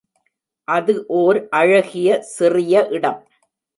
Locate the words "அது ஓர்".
0.67-1.39